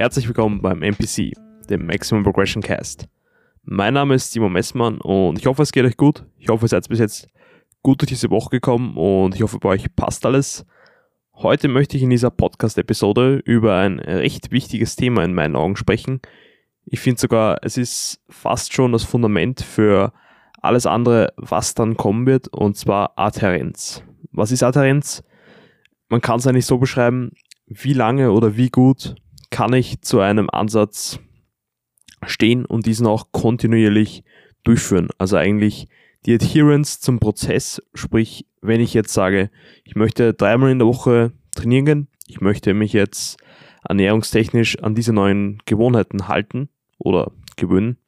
Herzlich 0.00 0.26
willkommen 0.26 0.62
beim 0.62 0.82
MPC, 0.82 1.34
dem 1.68 1.84
Maximum 1.84 2.22
Progression 2.22 2.62
Cast. 2.62 3.06
Mein 3.64 3.92
Name 3.92 4.14
ist 4.14 4.32
Simon 4.32 4.50
Messmann 4.50 4.98
und 4.98 5.38
ich 5.38 5.44
hoffe, 5.44 5.60
es 5.60 5.72
geht 5.72 5.84
euch 5.84 5.98
gut. 5.98 6.24
Ich 6.38 6.48
hoffe, 6.48 6.64
ihr 6.64 6.68
seid 6.68 6.88
bis 6.88 7.00
jetzt 7.00 7.28
gut 7.82 8.00
durch 8.00 8.08
diese 8.08 8.30
Woche 8.30 8.48
gekommen 8.48 8.96
und 8.96 9.34
ich 9.34 9.42
hoffe, 9.42 9.58
bei 9.58 9.68
euch 9.68 9.94
passt 9.96 10.24
alles. 10.24 10.64
Heute 11.34 11.68
möchte 11.68 11.98
ich 11.98 12.02
in 12.02 12.08
dieser 12.08 12.30
Podcast-Episode 12.30 13.42
über 13.44 13.76
ein 13.76 13.98
recht 13.98 14.50
wichtiges 14.50 14.96
Thema 14.96 15.22
in 15.22 15.34
meinen 15.34 15.54
Augen 15.54 15.76
sprechen. 15.76 16.22
Ich 16.86 17.00
finde 17.00 17.20
sogar, 17.20 17.58
es 17.60 17.76
ist 17.76 18.22
fast 18.30 18.72
schon 18.72 18.92
das 18.92 19.04
Fundament 19.04 19.60
für 19.60 20.14
alles 20.62 20.86
andere, 20.86 21.34
was 21.36 21.74
dann 21.74 21.98
kommen 21.98 22.24
wird, 22.24 22.48
und 22.48 22.74
zwar 22.74 23.18
Adherenz. 23.18 24.02
Was 24.32 24.50
ist 24.50 24.62
Adherenz? 24.62 25.22
Man 26.08 26.22
kann 26.22 26.38
es 26.38 26.46
eigentlich 26.46 26.64
so 26.64 26.78
beschreiben, 26.78 27.32
wie 27.66 27.92
lange 27.92 28.32
oder 28.32 28.56
wie 28.56 28.70
gut 28.70 29.14
kann 29.60 29.74
ich 29.74 30.00
zu 30.00 30.20
einem 30.20 30.48
Ansatz 30.48 31.20
stehen 32.24 32.64
und 32.64 32.86
diesen 32.86 33.06
auch 33.06 33.30
kontinuierlich 33.30 34.24
durchführen. 34.64 35.10
Also 35.18 35.36
eigentlich 35.36 35.86
die 36.24 36.32
Adherence 36.32 36.98
zum 37.00 37.20
Prozess, 37.20 37.82
sprich, 37.92 38.46
wenn 38.62 38.80
ich 38.80 38.94
jetzt 38.94 39.12
sage, 39.12 39.50
ich 39.84 39.96
möchte 39.96 40.32
dreimal 40.32 40.70
in 40.70 40.78
der 40.78 40.88
Woche 40.88 41.32
trainieren 41.54 41.84
gehen, 41.84 42.08
ich 42.26 42.40
möchte 42.40 42.72
mich 42.72 42.94
jetzt 42.94 43.36
ernährungstechnisch 43.86 44.78
an 44.78 44.94
diese 44.94 45.12
neuen 45.12 45.58
Gewohnheiten 45.66 46.26
halten 46.26 46.70
oder 46.96 47.30
gewöhnen, 47.56 47.98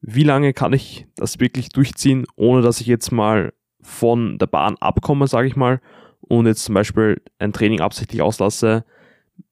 wie 0.00 0.24
lange 0.24 0.54
kann 0.54 0.72
ich 0.72 1.06
das 1.14 1.38
wirklich 1.38 1.68
durchziehen, 1.68 2.26
ohne 2.34 2.62
dass 2.62 2.80
ich 2.80 2.88
jetzt 2.88 3.12
mal 3.12 3.52
von 3.80 4.38
der 4.38 4.48
Bahn 4.48 4.74
abkomme, 4.80 5.28
sage 5.28 5.46
ich 5.46 5.54
mal, 5.54 5.80
und 6.20 6.46
jetzt 6.46 6.64
zum 6.64 6.74
Beispiel 6.74 7.22
ein 7.38 7.52
Training 7.52 7.80
absichtlich 7.80 8.22
auslasse, 8.22 8.84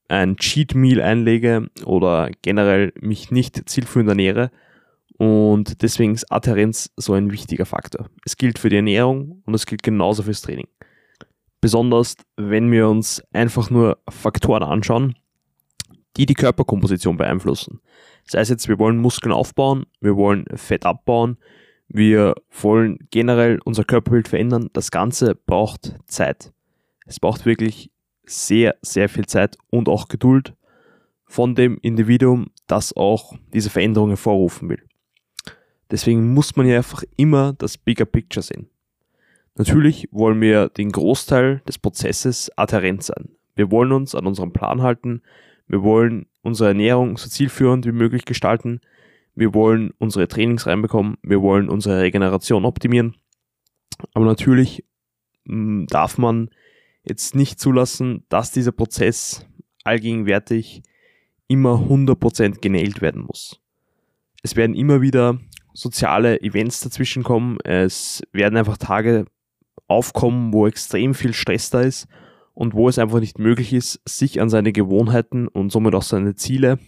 ein 0.09 0.37
Cheat 0.37 0.75
Meal 0.75 1.01
einlege 1.01 1.69
oder 1.85 2.31
generell 2.43 2.93
mich 3.01 3.31
nicht 3.31 3.69
zielführend 3.69 4.11
ernähre. 4.11 4.51
Und 5.19 5.83
deswegen 5.83 6.15
ist 6.15 6.31
Adherenz 6.31 6.91
so 6.97 7.15
ein 7.15 7.33
wichtiger 7.33 7.65
Faktor. 7.65 8.09
Es 8.25 8.37
gilt 8.37 8.59
für 8.59 8.69
die 8.69 8.77
Ernährung 8.77 9.43
und 9.47 9.55
es 9.55 9.67
gilt 9.67 9.83
genauso 9.83 10.23
fürs 10.23 10.43
Training. 10.43 10.69
Besonders 11.61 12.17
wenn 12.37 12.71
wir 12.71 12.89
uns 12.89 13.23
einfach 13.33 13.71
nur 13.71 13.99
Faktoren 14.09 14.63
anschauen, 14.63 15.15
die 16.17 16.27
die 16.27 16.35
Körperkomposition 16.35 17.17
beeinflussen. 17.17 17.81
Sei 18.25 18.41
es 18.41 18.49
jetzt, 18.49 18.69
wir 18.69 18.79
wollen 18.79 18.99
Muskeln 18.99 19.33
aufbauen, 19.33 19.87
wir 20.01 20.17
wollen 20.17 20.45
Fett 20.55 20.85
abbauen, 20.85 21.39
wir 21.89 22.35
wollen 22.61 22.99
generell 23.11 23.61
unser 23.65 23.85
Körperbild 23.85 24.29
verändern. 24.29 24.69
Das 24.73 24.91
Ganze 24.91 25.35
braucht 25.35 25.95
Zeit. 26.07 26.53
Es 27.07 27.21
braucht 27.21 27.47
wirklich 27.47 27.91
sehr, 28.27 28.77
sehr 28.83 29.09
viel 29.09 29.27
Zeit 29.27 29.57
und 29.71 29.89
auch 29.89 30.09
Geduld 30.09 30.55
von 31.25 31.55
dem 31.55 31.79
Individuum, 31.83 32.51
das 32.67 32.97
auch 32.97 33.35
diese 33.53 33.71
Veränderung 33.71 34.11
hervorrufen 34.11 34.69
will. 34.69 34.83
Deswegen 35.91 36.35
muss 36.35 36.57
man 36.57 36.67
ja 36.67 36.79
einfach 36.79 37.05
immer 37.17 37.53
das 37.53 37.79
Bigger 37.79 38.05
Picture 38.05 38.43
sehen. 38.43 38.69
Natürlich 39.57 40.09
wollen 40.11 40.41
wir 40.41 40.69
den 40.69 40.93
Großteil 40.93 41.63
des 41.67 41.79
Prozesses 41.79 42.51
adhärent 42.57 43.03
sein. 43.03 43.31
Wir 43.55 43.71
wollen 43.71 43.93
uns 43.93 44.15
an 44.15 44.27
unserem 44.27 44.53
Plan 44.53 44.83
halten, 44.83 45.23
wir 45.67 45.83
wollen 45.83 46.27
unsere 46.43 46.69
Ernährung 46.69 47.17
so 47.17 47.29
zielführend 47.29 47.87
wie 47.87 47.93
möglich 47.93 48.25
gestalten, 48.25 48.81
wir 49.35 49.55
wollen 49.55 49.93
unsere 49.99 50.29
Trainings 50.29 50.67
reinbekommen, 50.67 51.17
wir 51.23 51.41
wollen 51.43 51.69
unsere 51.69 52.01
Regeneration 52.01 52.65
optimieren. 52.65 53.17
Aber 54.13 54.27
natürlich 54.27 54.85
mm, 55.45 55.87
darf 55.87 56.19
man 56.19 56.51
jetzt 57.07 57.35
nicht 57.35 57.61
zulassen, 57.61 58.25
dass 58.29 58.51
dieser 58.51 58.73
Prozess 58.73 59.47
allgegenwärtig 59.85 60.83
immer 61.49 61.87
100% 61.89 62.61
genäht 62.61 63.01
werden 63.01 63.23
muss. 63.23 63.61
Es 64.43 64.57
werden 64.57 64.75
immer 64.75 65.01
wieder 65.01 65.39
soziale 65.73 66.41
Events 66.41 66.81
dazwischen 66.81 67.23
kommen. 67.23 67.59
Es 67.65 68.23
werden 68.33 68.57
einfach 68.57 68.77
Tage 68.77 69.27
aufkommen, 69.89 70.53
wo 70.53 70.67
extrem 70.67 71.15
viel 71.15 71.33
Stress 71.33 71.71
da 71.71 71.83
ist 71.83 72.09
und 72.55 72.75
wo 72.75 72.89
es 72.89 72.99
einfach 72.99 73.21
nicht 73.21 73.39
möglich 73.39 73.73
ist, 73.73 74.01
sich 74.05 74.41
an 74.41 74.49
seine 74.49 74.73
Gewohnheiten 74.73 75.47
und 75.47 75.71
somit 75.71 75.95
auch 75.95 76.03
seine 76.03 76.35
Ziele 76.35 76.79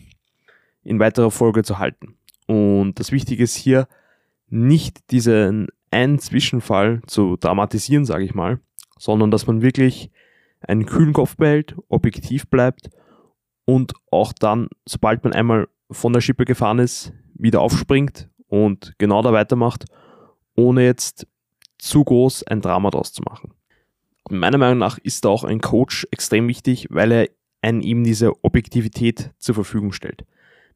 in 0.82 0.98
weiterer 0.98 1.30
Folge 1.30 1.62
zu 1.62 1.78
halten. 1.78 2.16
Und 2.46 2.98
das 2.98 3.12
Wichtige 3.12 3.42
ist 3.44 3.54
hier, 3.54 3.86
nicht 4.48 5.10
diesen 5.10 5.68
einen 5.90 6.18
Zwischenfall 6.18 7.02
zu 7.06 7.36
dramatisieren, 7.36 8.06
sage 8.06 8.24
ich 8.24 8.34
mal, 8.34 8.60
sondern 8.98 9.30
dass 9.30 9.46
man 9.46 9.62
wirklich 9.62 10.10
einen 10.60 10.86
kühlen 10.86 11.12
Kopf 11.12 11.36
behält, 11.36 11.76
objektiv 11.88 12.48
bleibt 12.48 12.90
und 13.64 13.92
auch 14.10 14.32
dann, 14.32 14.68
sobald 14.86 15.24
man 15.24 15.32
einmal 15.32 15.68
von 15.90 16.12
der 16.12 16.20
Schippe 16.20 16.44
gefahren 16.44 16.78
ist, 16.78 17.12
wieder 17.34 17.60
aufspringt 17.60 18.28
und 18.48 18.94
genau 18.98 19.22
da 19.22 19.32
weitermacht, 19.32 19.86
ohne 20.56 20.84
jetzt 20.84 21.26
zu 21.78 22.02
groß 22.02 22.44
ein 22.44 22.60
Drama 22.60 22.90
draus 22.90 23.12
zu 23.12 23.22
machen. 23.22 23.52
meiner 24.30 24.58
Meinung 24.58 24.78
nach 24.78 24.98
ist 24.98 25.24
da 25.24 25.28
auch 25.28 25.44
ein 25.44 25.60
Coach 25.60 26.06
extrem 26.10 26.48
wichtig, 26.48 26.88
weil 26.90 27.12
er 27.12 27.28
einen 27.62 27.82
eben 27.82 28.04
diese 28.04 28.44
Objektivität 28.44 29.32
zur 29.38 29.54
Verfügung 29.54 29.92
stellt. 29.92 30.24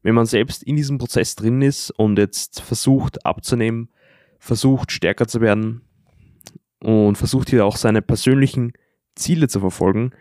Wenn 0.01 0.15
man 0.15 0.25
selbst 0.25 0.63
in 0.63 0.75
diesem 0.75 0.97
Prozess 0.97 1.35
drin 1.35 1.61
ist 1.61 1.91
und 1.91 2.17
jetzt 2.17 2.61
versucht 2.61 3.25
abzunehmen, 3.25 3.89
versucht 4.39 4.91
stärker 4.91 5.27
zu 5.27 5.39
werden 5.39 5.81
und 6.83 7.17
versucht 7.17 7.49
hier 7.49 7.65
auch 7.65 7.77
seine 7.77 8.01
persönlichen 8.01 8.73
Ziele 9.15 9.47
zu 9.47 9.61
verfolgen, 9.61 10.11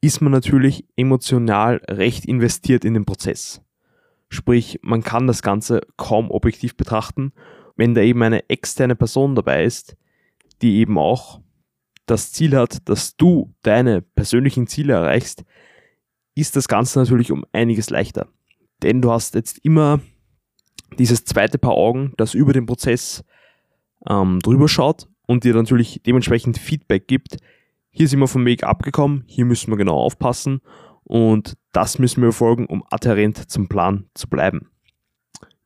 ist 0.00 0.20
man 0.20 0.32
natürlich 0.32 0.86
emotional 0.96 1.80
recht 1.88 2.24
investiert 2.24 2.84
in 2.84 2.94
den 2.94 3.04
Prozess. 3.04 3.62
Sprich, 4.28 4.78
man 4.82 5.02
kann 5.02 5.26
das 5.26 5.42
Ganze 5.42 5.80
kaum 5.96 6.30
objektiv 6.30 6.76
betrachten, 6.76 7.32
wenn 7.76 7.94
da 7.94 8.00
eben 8.00 8.22
eine 8.22 8.48
externe 8.48 8.94
Person 8.94 9.34
dabei 9.34 9.64
ist, 9.64 9.96
die 10.62 10.76
eben 10.76 10.98
auch 10.98 11.40
das 12.06 12.32
Ziel 12.32 12.56
hat, 12.56 12.88
dass 12.88 13.16
du 13.16 13.52
deine 13.62 14.02
persönlichen 14.02 14.68
Ziele 14.68 14.92
erreichst, 14.92 15.44
ist 16.36 16.54
das 16.54 16.68
Ganze 16.68 17.00
natürlich 17.00 17.32
um 17.32 17.44
einiges 17.52 17.90
leichter. 17.90 18.28
Denn 18.82 19.02
du 19.02 19.10
hast 19.10 19.34
jetzt 19.34 19.58
immer 19.64 20.00
dieses 20.98 21.24
zweite 21.24 21.58
Paar 21.58 21.72
Augen, 21.72 22.12
das 22.18 22.34
über 22.34 22.52
den 22.52 22.66
Prozess 22.66 23.24
ähm, 24.08 24.38
drüber 24.40 24.68
schaut 24.68 25.08
und 25.26 25.44
dir 25.44 25.54
natürlich 25.54 26.02
dementsprechend 26.04 26.58
Feedback 26.58 27.08
gibt, 27.08 27.36
hier 27.90 28.08
sind 28.08 28.18
wir 28.18 28.28
vom 28.28 28.44
Weg 28.44 28.64
abgekommen, 28.64 29.24
hier 29.26 29.44
müssen 29.44 29.70
wir 29.70 29.76
genau 29.76 29.96
aufpassen 29.96 30.60
und 31.04 31.54
das 31.72 31.98
müssen 31.98 32.22
wir 32.22 32.32
folgen, 32.32 32.66
um 32.66 32.82
adhärent 32.90 33.50
zum 33.50 33.68
Plan 33.68 34.06
zu 34.14 34.28
bleiben. 34.28 34.68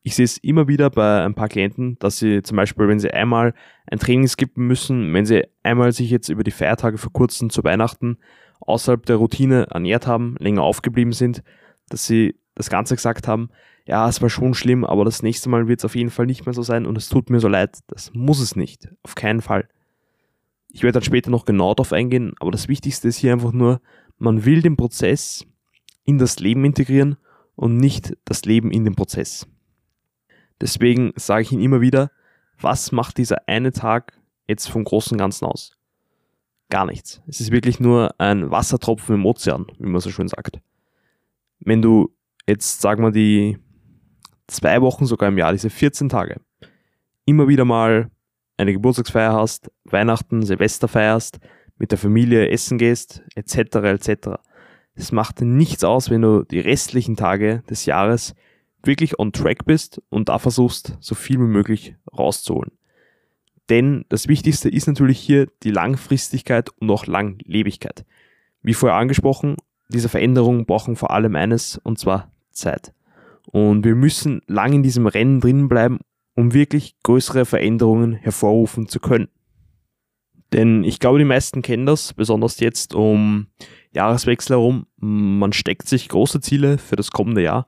Ich 0.03 0.15
sehe 0.15 0.25
es 0.25 0.39
immer 0.39 0.69
wieder 0.69 0.91
bei 0.91 1.25
ein 1.25 1.35
paar 1.35 1.49
Klienten, 1.49 1.99
dass 1.99 2.19
sie 2.19 2.43
zum 2.43 2.57
Beispiel, 2.57 2.89
wenn 2.89 3.01
sie 3.01 3.11
einmal 3.11 3.55
ein 3.91 3.99
Training 3.99 4.27
skippen 4.27 4.67
müssen, 4.67 5.13
wenn 5.13 5.27
sie 5.27 5.45
einmal 5.63 5.93
sich 5.93 6.11
jetzt 6.11 6.29
über 6.29 6.45
die 6.45 6.51
Feiertage 6.51 6.99
vor 6.99 7.13
kurzem 7.13 7.51
zu 7.51 7.65
Weihnachten 7.65 8.19
außerhalb 8.61 9.05
der 9.07 9.17
Routine 9.17 9.67
ernährt 9.71 10.07
haben, 10.07 10.37
länger 10.39 10.63
aufgeblieben 10.63 11.13
sind, 11.13 11.43
dass 11.89 12.07
sie 12.07 12.37
das 12.59 12.69
Ganze 12.71 12.97
gesagt 12.97 13.29
haben, 13.29 13.51
ja, 13.87 14.09
es 14.09 14.21
war 14.21 14.29
schon 14.29 14.53
schlimm, 14.53 14.85
aber 14.85 15.05
das 15.05 15.23
nächste 15.23 15.49
Mal 15.49 15.69
wird 15.69 15.81
es 15.81 15.85
auf 15.85 15.95
jeden 15.95 16.11
Fall 16.11 16.27
nicht 16.27 16.45
mehr 16.45 16.53
so 16.53 16.63
sein 16.63 16.85
und 16.85 16.99
es 16.99 17.09
tut 17.09 17.31
mir 17.31 17.41
so 17.41 17.49
leid. 17.49 17.79
Das 17.87 18.13
muss 18.13 18.41
es 18.41 18.57
nicht. 18.57 18.89
Auf 19.03 19.15
keinen 19.15 19.41
Fall. 19.41 19.69
Ich 20.71 20.83
werde 20.83 20.95
dann 20.95 21.05
später 21.05 21.31
noch 21.31 21.47
genau 21.47 21.73
darauf 21.73 21.93
eingehen, 21.93 22.35
aber 22.41 22.51
das 22.51 22.69
Wichtigste 22.69 23.09
ist 23.09 23.17
hier 23.17 23.33
einfach 23.33 23.53
nur, 23.53 23.81
man 24.19 24.45
will 24.45 24.61
den 24.61 24.77
Prozess 24.77 25.47
in 26.05 26.19
das 26.19 26.41
Leben 26.41 26.65
integrieren 26.65 27.17
und 27.55 27.77
nicht 27.77 28.17
das 28.25 28.45
Leben 28.45 28.71
in 28.71 28.85
den 28.85 28.97
Prozess. 28.97 29.47
Deswegen 30.61 31.13
sage 31.15 31.43
ich 31.43 31.53
Ihnen 31.53 31.63
immer 31.63 31.81
wieder, 31.81 32.11
was 32.61 32.91
macht 32.91 33.19
dieser 33.19 33.47
eine 33.47 33.73
Tag 33.73 34.19
jetzt 34.49 34.69
vom 34.69 34.83
großen 34.83 35.17
Ganzen 35.17 35.45
aus? 35.45 35.79
Gar 36.71 36.87
nichts. 36.87 37.23
Es 37.29 37.41
ist 37.41 37.53
wirklich 37.53 37.79
nur 37.79 38.21
ein 38.21 38.51
Wassertropfen 38.51 39.15
im 39.15 39.27
Ozean, 39.27 39.67
wie 39.79 39.89
man 39.89 40.01
so 40.01 40.11
schön 40.11 40.29
sagt. 40.29 40.61
Wenn 41.61 41.81
du 41.81 42.13
jetzt, 42.49 42.81
sagen 42.81 43.05
wir, 43.05 43.11
die 43.11 43.59
zwei 44.47 44.81
Wochen 44.81 45.07
sogar 45.07 45.29
im 45.29 45.39
Jahr, 45.39 45.53
diese 45.53 45.71
14 45.71 46.09
Tage, 46.09 46.41
immer 47.27 47.47
wieder 47.47 47.65
mal 47.65 48.11
eine 48.57 48.73
Geburtstagsfeier 48.73 49.35
hast, 49.35 49.71
Weihnachten, 49.85 50.43
Silvester 50.43 50.89
feierst, 50.89 51.39
mit 51.77 51.93
der 51.93 51.99
Familie 51.99 52.49
essen 52.49 52.79
gehst, 52.79 53.23
etc. 53.37 53.77
etc. 53.77 54.29
Es 54.95 55.13
macht 55.13 55.41
nichts 55.43 55.85
aus, 55.85 56.11
wenn 56.11 56.23
du 56.23 56.43
die 56.43 56.59
restlichen 56.59 57.17
Tage 57.17 57.63
des 57.71 57.87
Jahres 57.87 58.35
wirklich 58.83 59.19
on 59.19 59.33
track 59.33 59.65
bist 59.65 60.03
und 60.09 60.29
da 60.29 60.39
versuchst, 60.39 60.97
so 61.01 61.15
viel 61.15 61.37
wie 61.39 61.45
möglich 61.45 61.95
rauszuholen. 62.17 62.73
Denn 63.69 64.07
das 64.09 64.29
Wichtigste 64.29 64.71
ist 64.71 64.87
natürlich 64.87 65.21
hier 65.21 65.47
die 65.63 65.71
Langfristigkeit 65.71 66.71
und 66.81 66.91
auch 66.91 67.07
Langlebigkeit. 67.07 68.07
Wie 68.63 68.75
vorher 68.75 68.99
angesprochen, 68.99 69.57
diese 69.89 70.09
Veränderungen 70.09 70.65
brauchen 70.65 70.97
vor 70.97 71.11
allem 71.11 71.37
eines, 71.37 71.79
und 71.79 71.99
zwar 71.99 72.33
Zeit. 72.59 72.93
Und 73.51 73.85
wir 73.85 73.95
müssen 73.95 74.43
lang 74.47 74.73
in 74.73 74.83
diesem 74.83 75.07
Rennen 75.07 75.41
drinnen 75.41 75.69
bleiben 75.69 76.01
um 76.39 76.55
wirklich 76.55 76.95
größere 77.03 77.45
Veränderungen 77.45 78.13
hervorrufen 78.13 78.87
zu 78.87 79.01
können. 79.01 79.27
Denn 80.53 80.85
ich 80.85 81.01
glaube, 81.01 81.19
die 81.19 81.25
meisten 81.25 81.63
kennen 81.63 81.85
das, 81.85 82.15
besonders 82.15 82.61
jetzt, 82.61 82.95
um 82.95 83.49
Jahreswechsel 83.93 84.55
herum, 84.55 84.87
man 84.99 85.53
steckt 85.53 85.89
sich 85.89 86.09
große 86.09 86.41
Ziele 86.41 86.79
für 86.79 86.95
das 86.95 87.11
kommende 87.11 87.43
Jahr 87.43 87.67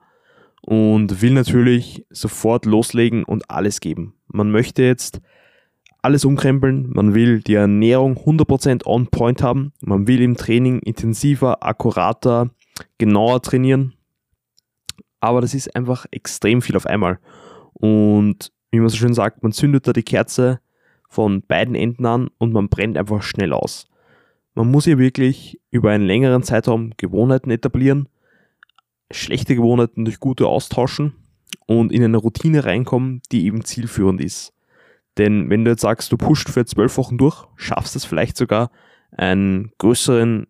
und 0.61 1.21
will 1.21 1.33
natürlich 1.33 2.05
sofort 2.11 2.65
loslegen 2.65 3.25
und 3.25 3.51
alles 3.51 3.81
geben. 3.81 4.13
Man 4.27 4.51
möchte 4.51 4.83
jetzt 4.83 5.19
alles 6.01 6.23
umkrempeln, 6.23 6.91
man 6.91 7.13
will 7.13 7.41
die 7.41 7.55
Ernährung 7.55 8.17
100% 8.17 8.85
on 8.85 9.07
point 9.07 9.43
haben, 9.43 9.73
man 9.81 10.07
will 10.07 10.21
im 10.21 10.37
Training 10.37 10.79
intensiver, 10.79 11.61
akkurater, 11.61 12.51
genauer 12.97 13.41
trainieren. 13.41 13.95
Aber 15.21 15.39
das 15.39 15.53
ist 15.53 15.75
einfach 15.75 16.05
extrem 16.11 16.61
viel 16.61 16.75
auf 16.75 16.85
einmal. 16.85 17.19
Und 17.73 18.51
wie 18.71 18.79
man 18.79 18.89
so 18.89 18.97
schön 18.97 19.13
sagt, 19.13 19.43
man 19.43 19.53
zündet 19.53 19.87
da 19.87 19.93
die 19.93 20.03
Kerze 20.03 20.59
von 21.07 21.41
beiden 21.41 21.75
Enden 21.75 22.05
an 22.05 22.29
und 22.37 22.53
man 22.53 22.69
brennt 22.69 22.97
einfach 22.97 23.21
schnell 23.21 23.53
aus. 23.53 23.87
Man 24.53 24.69
muss 24.69 24.85
hier 24.85 24.97
wirklich 24.97 25.59
über 25.69 25.91
einen 25.91 26.05
längeren 26.05 26.43
Zeitraum 26.43 26.91
Gewohnheiten 26.97 27.51
etablieren, 27.51 28.09
schlechte 29.11 29.55
Gewohnheiten 29.55 30.05
durch 30.05 30.19
gute 30.19 30.47
austauschen 30.47 31.13
und 31.67 31.91
in 31.91 32.03
eine 32.03 32.17
Routine 32.17 32.65
reinkommen, 32.65 33.21
die 33.31 33.45
eben 33.45 33.63
zielführend 33.63 34.21
ist. 34.21 34.53
Denn 35.17 35.49
wenn 35.49 35.65
du 35.65 35.71
jetzt 35.71 35.81
sagst, 35.81 36.11
du 36.11 36.17
pusht 36.17 36.49
für 36.49 36.65
zwölf 36.65 36.97
Wochen 36.97 37.17
durch, 37.17 37.45
schaffst 37.55 37.95
es 37.95 38.05
vielleicht 38.05 38.37
sogar 38.37 38.71
einen 39.11 39.71
größeren 39.77 40.47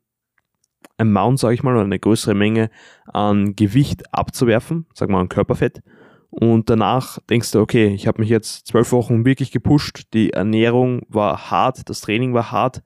Amount, 1.01 1.39
sage 1.39 1.53
ich 1.53 1.63
mal, 1.63 1.73
oder 1.73 1.83
eine 1.83 1.99
größere 1.99 2.35
Menge 2.35 2.69
an 3.07 3.55
Gewicht 3.55 4.13
abzuwerfen, 4.13 4.85
sagen 4.93 5.13
wir 5.13 5.19
an 5.19 5.29
Körperfett. 5.29 5.81
Und 6.29 6.69
danach 6.69 7.19
denkst 7.29 7.51
du, 7.51 7.59
okay, 7.59 7.87
ich 7.87 8.07
habe 8.07 8.21
mich 8.21 8.29
jetzt 8.29 8.67
zwölf 8.67 8.93
Wochen 8.93 9.25
wirklich 9.25 9.51
gepusht, 9.51 10.07
die 10.13 10.31
Ernährung 10.31 11.01
war 11.09 11.51
hart, 11.51 11.89
das 11.89 11.99
Training 12.01 12.33
war 12.33 12.51
hart, 12.51 12.83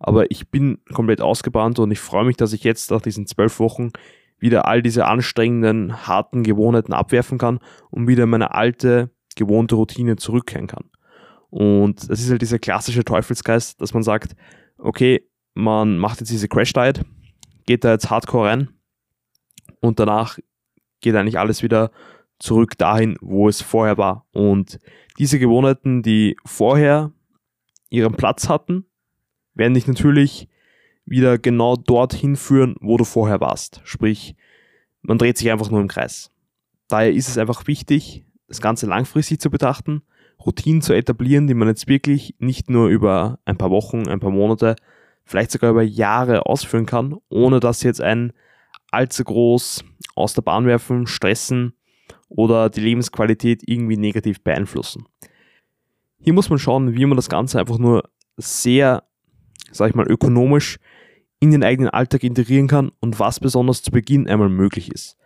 aber 0.00 0.30
ich 0.32 0.50
bin 0.50 0.78
komplett 0.92 1.20
ausgebrannt 1.20 1.78
und 1.78 1.92
ich 1.92 2.00
freue 2.00 2.24
mich, 2.24 2.36
dass 2.36 2.52
ich 2.52 2.64
jetzt 2.64 2.90
nach 2.90 3.00
diesen 3.00 3.26
zwölf 3.26 3.60
Wochen 3.60 3.90
wieder 4.40 4.66
all 4.66 4.82
diese 4.82 5.06
anstrengenden, 5.06 6.08
harten 6.08 6.42
Gewohnheiten 6.42 6.92
abwerfen 6.92 7.38
kann 7.38 7.60
und 7.90 8.08
wieder 8.08 8.26
meine 8.26 8.54
alte, 8.54 9.10
gewohnte 9.36 9.76
Routine 9.76 10.16
zurückkehren 10.16 10.66
kann. 10.66 10.90
Und 11.50 12.10
das 12.10 12.20
ist 12.20 12.30
halt 12.30 12.42
dieser 12.42 12.58
klassische 12.58 13.04
Teufelsgeist, 13.04 13.80
dass 13.80 13.94
man 13.94 14.02
sagt, 14.02 14.34
okay, 14.76 15.28
man 15.54 15.98
macht 15.98 16.20
jetzt 16.20 16.30
diese 16.30 16.48
Crash 16.48 16.72
Diet, 16.72 17.02
geht 17.68 17.84
da 17.84 17.90
jetzt 17.92 18.08
hardcore 18.08 18.48
rein 18.48 18.70
und 19.82 20.00
danach 20.00 20.38
geht 21.02 21.14
eigentlich 21.14 21.38
alles 21.38 21.62
wieder 21.62 21.90
zurück 22.38 22.78
dahin, 22.78 23.18
wo 23.20 23.46
es 23.46 23.60
vorher 23.60 23.98
war. 23.98 24.26
Und 24.32 24.78
diese 25.18 25.38
Gewohnheiten, 25.38 26.02
die 26.02 26.38
vorher 26.46 27.12
ihren 27.90 28.14
Platz 28.14 28.48
hatten, 28.48 28.86
werden 29.52 29.74
dich 29.74 29.86
natürlich 29.86 30.48
wieder 31.04 31.36
genau 31.36 31.76
dorthin 31.76 32.36
führen, 32.36 32.74
wo 32.80 32.96
du 32.96 33.04
vorher 33.04 33.38
warst. 33.40 33.82
Sprich, 33.84 34.34
man 35.02 35.18
dreht 35.18 35.36
sich 35.36 35.50
einfach 35.50 35.70
nur 35.70 35.82
im 35.82 35.88
Kreis. 35.88 36.30
Daher 36.88 37.12
ist 37.12 37.28
es 37.28 37.36
einfach 37.36 37.66
wichtig, 37.66 38.24
das 38.46 38.62
Ganze 38.62 38.86
langfristig 38.86 39.40
zu 39.40 39.50
betrachten 39.50 40.00
Routinen 40.44 40.80
zu 40.80 40.94
etablieren, 40.94 41.46
die 41.46 41.54
man 41.54 41.68
jetzt 41.68 41.86
wirklich 41.86 42.34
nicht 42.38 42.70
nur 42.70 42.88
über 42.88 43.40
ein 43.44 43.58
paar 43.58 43.70
Wochen, 43.70 44.08
ein 44.08 44.20
paar 44.20 44.30
Monate, 44.30 44.76
vielleicht 45.28 45.50
sogar 45.50 45.70
über 45.70 45.82
Jahre 45.82 46.46
ausführen 46.46 46.86
kann, 46.86 47.16
ohne 47.28 47.60
dass 47.60 47.82
jetzt 47.82 48.00
einen 48.00 48.32
allzu 48.90 49.24
groß 49.24 49.84
aus 50.14 50.32
der 50.32 50.40
Bahn 50.40 50.64
werfen, 50.64 51.06
stressen 51.06 51.74
oder 52.30 52.70
die 52.70 52.80
Lebensqualität 52.80 53.62
irgendwie 53.66 53.98
negativ 53.98 54.42
beeinflussen. 54.42 55.04
Hier 56.18 56.32
muss 56.32 56.48
man 56.48 56.58
schauen, 56.58 56.94
wie 56.94 57.04
man 57.04 57.16
das 57.16 57.28
Ganze 57.28 57.60
einfach 57.60 57.76
nur 57.76 58.08
sehr, 58.38 59.04
sag 59.70 59.90
ich 59.90 59.94
mal, 59.94 60.10
ökonomisch 60.10 60.78
in 61.40 61.50
den 61.50 61.62
eigenen 61.62 61.90
Alltag 61.90 62.24
integrieren 62.24 62.66
kann 62.66 62.90
und 63.00 63.20
was 63.20 63.38
besonders 63.38 63.82
zu 63.82 63.90
Beginn 63.90 64.26
einmal 64.26 64.48
möglich 64.48 64.90
ist. 64.90 65.18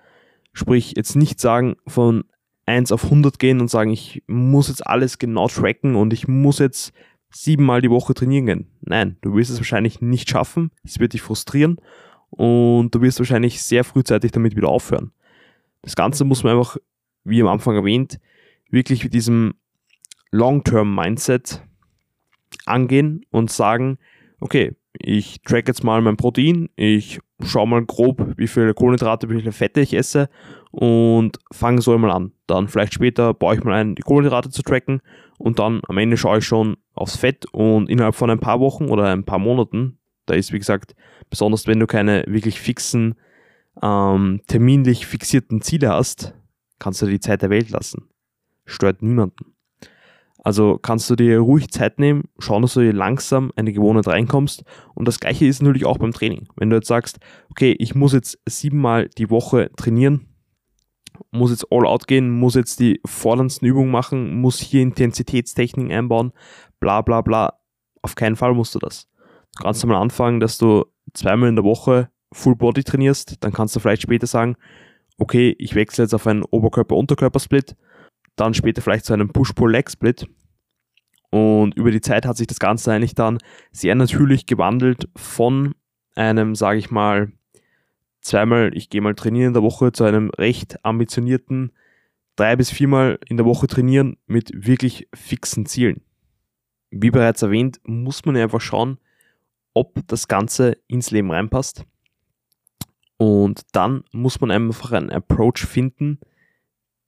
Sprich, 0.52 0.94
jetzt 0.96 1.14
nicht 1.14 1.38
sagen, 1.38 1.76
von 1.86 2.24
1 2.66 2.90
auf 2.90 3.04
100 3.04 3.38
gehen 3.38 3.60
und 3.60 3.68
sagen, 3.68 3.90
ich 3.90 4.24
muss 4.26 4.66
jetzt 4.66 4.84
alles 4.84 5.18
genau 5.20 5.46
tracken 5.46 5.94
und 5.94 6.12
ich 6.12 6.26
muss 6.26 6.58
jetzt 6.58 6.92
siebenmal 7.32 7.80
die 7.80 7.90
Woche 7.90 8.14
trainieren 8.14 8.46
gehen. 8.46 8.66
Nein, 8.80 9.16
du 9.22 9.34
wirst 9.34 9.50
es 9.50 9.58
wahrscheinlich 9.58 10.00
nicht 10.00 10.28
schaffen, 10.28 10.70
es 10.84 10.98
wird 10.98 11.12
dich 11.12 11.22
frustrieren 11.22 11.78
und 12.30 12.94
du 12.94 13.00
wirst 13.00 13.18
wahrscheinlich 13.18 13.62
sehr 13.62 13.84
frühzeitig 13.84 14.32
damit 14.32 14.56
wieder 14.56 14.68
aufhören. 14.68 15.12
Das 15.82 15.96
Ganze 15.96 16.24
muss 16.24 16.44
man 16.44 16.56
einfach, 16.56 16.76
wie 17.24 17.42
am 17.42 17.48
Anfang 17.48 17.74
erwähnt, 17.74 18.20
wirklich 18.70 19.04
mit 19.04 19.14
diesem 19.14 19.54
Long-Term-Mindset 20.30 21.62
angehen 22.64 23.24
und 23.30 23.50
sagen, 23.50 23.98
okay, 24.40 24.76
ich 24.98 25.42
track 25.42 25.68
jetzt 25.68 25.84
mal 25.84 26.00
mein 26.00 26.16
Protein, 26.16 26.68
ich 26.76 27.20
schaue 27.42 27.66
mal 27.66 27.84
grob, 27.84 28.34
wie 28.36 28.46
viele 28.46 28.74
Kohlenhydrate, 28.74 29.28
wie 29.30 29.38
viele 29.38 29.52
Fette 29.52 29.80
ich 29.80 29.94
esse 29.94 30.28
und 30.70 31.38
fange 31.50 31.80
so 31.80 31.94
einmal 31.94 32.10
an. 32.10 32.32
Dann 32.46 32.68
vielleicht 32.68 32.94
später 32.94 33.34
baue 33.34 33.56
ich 33.56 33.64
mal 33.64 33.74
ein, 33.74 33.94
die 33.94 34.02
Kohlenhydrate 34.02 34.50
zu 34.50 34.62
tracken 34.62 35.00
und 35.42 35.58
dann 35.58 35.80
am 35.88 35.98
Ende 35.98 36.16
schaue 36.16 36.38
ich 36.38 36.44
schon 36.44 36.76
aufs 36.94 37.16
Fett 37.16 37.46
und 37.52 37.90
innerhalb 37.90 38.14
von 38.14 38.30
ein 38.30 38.38
paar 38.38 38.60
Wochen 38.60 38.88
oder 38.88 39.08
ein 39.08 39.24
paar 39.24 39.40
Monaten, 39.40 39.98
da 40.26 40.34
ist 40.34 40.52
wie 40.52 40.58
gesagt, 40.58 40.94
besonders 41.30 41.66
wenn 41.66 41.80
du 41.80 41.88
keine 41.88 42.24
wirklich 42.28 42.60
fixen, 42.60 43.16
ähm, 43.82 44.40
terminlich 44.46 45.06
fixierten 45.06 45.60
Ziele 45.60 45.90
hast, 45.90 46.34
kannst 46.78 47.02
du 47.02 47.06
dir 47.06 47.12
die 47.12 47.20
Zeit 47.20 47.42
der 47.42 47.50
Welt 47.50 47.70
lassen. 47.70 48.08
Stört 48.66 49.02
niemanden. 49.02 49.56
Also 50.44 50.78
kannst 50.78 51.10
du 51.10 51.16
dir 51.16 51.40
ruhig 51.40 51.70
Zeit 51.70 51.98
nehmen, 51.98 52.24
schauen, 52.38 52.62
dass 52.62 52.74
du 52.74 52.80
dir 52.80 52.92
langsam 52.92 53.50
eine 53.56 53.72
Gewohnheit 53.72 54.06
reinkommst. 54.06 54.62
Und 54.94 55.08
das 55.08 55.18
gleiche 55.18 55.46
ist 55.46 55.60
natürlich 55.60 55.86
auch 55.86 55.98
beim 55.98 56.12
Training. 56.12 56.48
Wenn 56.56 56.70
du 56.70 56.76
jetzt 56.76 56.88
sagst, 56.88 57.18
okay, 57.50 57.74
ich 57.78 57.96
muss 57.96 58.12
jetzt 58.12 58.38
siebenmal 58.48 59.08
die 59.08 59.30
Woche 59.30 59.70
trainieren, 59.76 60.31
muss 61.32 61.50
jetzt 61.50 61.66
all 61.70 61.86
out 61.86 62.06
gehen, 62.06 62.30
muss 62.30 62.54
jetzt 62.54 62.78
die 62.78 63.00
forderndsten 63.04 63.66
Übungen 63.66 63.90
machen, 63.90 64.40
muss 64.40 64.60
hier 64.60 64.82
Intensitätstechniken 64.82 65.90
einbauen, 65.90 66.32
bla 66.78 67.02
bla 67.02 67.20
bla. 67.20 67.58
Auf 68.02 68.14
keinen 68.14 68.36
Fall 68.36 68.54
musst 68.54 68.74
du 68.74 68.78
das. 68.78 69.08
Du 69.56 69.64
kannst 69.64 69.82
einmal 69.82 70.00
anfangen, 70.00 70.40
dass 70.40 70.58
du 70.58 70.84
zweimal 71.14 71.48
in 71.48 71.56
der 71.56 71.64
Woche 71.64 72.10
Full 72.32 72.56
Body 72.56 72.84
trainierst, 72.84 73.42
dann 73.44 73.52
kannst 73.52 73.76
du 73.76 73.80
vielleicht 73.80 74.02
später 74.02 74.26
sagen, 74.26 74.56
okay, 75.18 75.54
ich 75.58 75.74
wechsle 75.74 76.04
jetzt 76.04 76.14
auf 76.14 76.26
einen 76.26 76.44
Oberkörper-Unterkörper-Split 76.44 77.76
dann 78.36 78.54
später 78.54 78.82
vielleicht 78.82 79.04
zu 79.04 79.12
einem 79.12 79.30
Push-Pull-Leg-Split. 79.30 80.26
Und 81.30 81.74
über 81.76 81.90
die 81.90 82.00
Zeit 82.00 82.26
hat 82.26 82.36
sich 82.36 82.46
das 82.46 82.58
Ganze 82.58 82.92
eigentlich 82.92 83.14
dann 83.14 83.38
sehr 83.70 83.94
natürlich 83.94 84.46
gewandelt 84.46 85.08
von 85.16 85.74
einem, 86.14 86.54
sage 86.54 86.78
ich 86.78 86.90
mal, 86.90 87.32
zweimal, 88.22 88.70
ich 88.74 88.88
gehe 88.88 89.00
mal 89.00 89.14
trainieren 89.14 89.48
in 89.48 89.54
der 89.54 89.62
Woche 89.62 89.92
zu 89.92 90.04
einem 90.04 90.30
recht 90.30 90.84
ambitionierten 90.84 91.72
drei 92.36 92.56
bis 92.56 92.70
viermal 92.70 93.18
in 93.28 93.36
der 93.36 93.46
Woche 93.46 93.66
trainieren 93.66 94.16
mit 94.26 94.50
wirklich 94.54 95.08
fixen 95.14 95.66
Zielen. 95.66 96.02
Wie 96.90 97.10
bereits 97.10 97.42
erwähnt, 97.42 97.80
muss 97.84 98.24
man 98.24 98.36
einfach 98.36 98.60
schauen, 98.60 98.98
ob 99.74 100.06
das 100.06 100.28
Ganze 100.28 100.78
ins 100.86 101.10
Leben 101.10 101.30
reinpasst. 101.30 101.84
Und 103.16 103.62
dann 103.72 104.04
muss 104.12 104.40
man 104.40 104.50
einfach 104.50 104.92
einen 104.92 105.10
Approach 105.10 105.64
finden, 105.66 106.18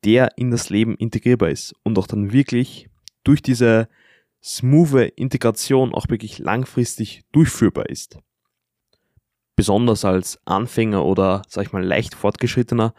der 0.04 0.36
in 0.36 0.50
das 0.50 0.70
Leben 0.70 0.94
integrierbar 0.96 1.50
ist 1.50 1.74
und 1.82 1.98
auch 1.98 2.06
dann 2.06 2.32
wirklich 2.32 2.88
durch 3.24 3.42
diese 3.42 3.88
smooth 4.42 5.12
Integration 5.16 5.94
auch 5.94 6.08
wirklich 6.08 6.38
langfristig 6.38 7.24
durchführbar 7.32 7.88
ist. 7.88 8.18
Besonders 9.56 10.04
als 10.04 10.40
Anfänger 10.44 11.04
oder, 11.04 11.42
sag 11.48 11.66
ich 11.66 11.72
mal, 11.72 11.84
leicht 11.84 12.14
fortgeschrittener 12.14 12.94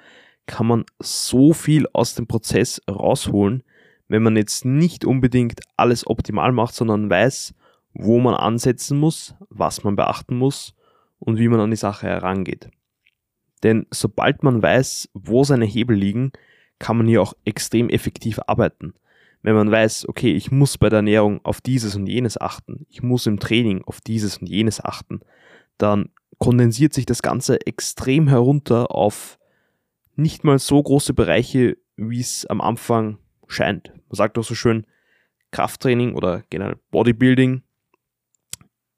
kann 0.45 0.67
man 0.67 0.85
so 0.99 1.53
viel 1.53 1.87
aus 1.93 2.15
dem 2.15 2.27
Prozess 2.27 2.81
rausholen, 2.89 3.63
wenn 4.07 4.23
man 4.23 4.37
jetzt 4.37 4.63
nicht 4.63 5.03
unbedingt 5.03 5.61
alles 5.75 6.05
optimal 6.07 6.51
macht, 6.51 6.75
sondern 6.75 7.09
weiß, 7.09 7.53
wo 7.93 8.19
man 8.19 8.35
ansetzen 8.35 8.99
muss, 8.99 9.35
was 9.49 9.83
man 9.83 9.95
beachten 9.95 10.37
muss 10.37 10.75
und 11.17 11.39
wie 11.39 11.47
man 11.47 11.59
an 11.59 11.71
die 11.71 11.77
Sache 11.77 12.07
herangeht. 12.07 12.69
Denn 13.63 13.87
sobald 13.89 14.43
man 14.43 14.61
weiß, 14.61 15.09
wo 15.13 15.43
seine 15.43 15.65
Hebel 15.65 15.95
liegen, 15.95 16.31
kann 16.77 16.97
man 16.97 17.07
hier 17.07 17.21
auch 17.21 17.33
extrem 17.45 17.89
effektiv 17.89 18.39
arbeiten. 18.45 18.93
Wenn 19.41 19.55
man 19.55 19.71
weiß, 19.71 20.07
okay, 20.09 20.33
ich 20.33 20.51
muss 20.51 20.77
bei 20.77 20.89
der 20.89 20.97
Ernährung 20.97 21.39
auf 21.43 21.61
dieses 21.61 21.95
und 21.95 22.07
jenes 22.07 22.39
achten, 22.39 22.85
ich 22.89 23.01
muss 23.01 23.27
im 23.27 23.39
Training 23.39 23.83
auf 23.85 24.01
dieses 24.01 24.37
und 24.37 24.47
jenes 24.47 24.83
achten, 24.83 25.21
dann 25.77 26.09
kondensiert 26.39 26.93
sich 26.93 27.05
das 27.05 27.21
Ganze 27.21 27.65
extrem 27.65 28.27
herunter 28.27 28.91
auf 28.91 29.39
nicht 30.15 30.43
mal 30.43 30.59
so 30.59 30.81
große 30.81 31.13
Bereiche, 31.13 31.77
wie 31.97 32.19
es 32.19 32.45
am 32.45 32.61
Anfang 32.61 33.17
scheint. 33.47 33.89
Man 33.89 34.15
sagt 34.15 34.37
auch 34.37 34.43
so 34.43 34.55
schön, 34.55 34.85
Krafttraining 35.51 36.15
oder 36.15 36.43
generell 36.49 36.77
Bodybuilding 36.91 37.63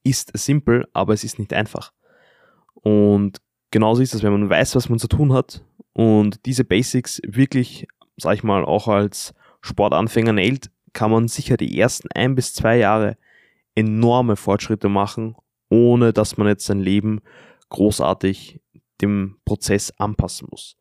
ist 0.03 0.31
simpel, 0.37 0.87
aber 0.93 1.13
es 1.13 1.23
ist 1.23 1.39
nicht 1.39 1.53
einfach. 1.53 1.91
Und 2.73 3.41
genauso 3.71 4.01
ist 4.01 4.13
es, 4.13 4.23
wenn 4.23 4.31
man 4.31 4.49
weiß, 4.49 4.75
was 4.75 4.89
man 4.89 4.99
zu 4.99 5.07
tun 5.07 5.33
hat 5.33 5.63
und 5.93 6.45
diese 6.45 6.63
Basics 6.63 7.21
wirklich, 7.27 7.87
sag 8.15 8.35
ich 8.35 8.43
mal, 8.43 8.63
auch 8.63 8.87
als 8.87 9.33
Sportanfänger 9.61 10.33
nailt, 10.33 10.71
kann 10.93 11.11
man 11.11 11.27
sicher 11.27 11.57
die 11.57 11.77
ersten 11.77 12.09
ein 12.13 12.35
bis 12.35 12.53
zwei 12.53 12.77
Jahre 12.77 13.17
enorme 13.75 14.35
Fortschritte 14.35 14.89
machen, 14.89 15.35
ohne 15.69 16.13
dass 16.13 16.37
man 16.37 16.47
jetzt 16.47 16.65
sein 16.65 16.79
Leben 16.79 17.21
großartig 17.69 18.61
dem 19.01 19.37
Prozess 19.45 19.91
anpassen 19.97 20.47
muss. 20.49 20.77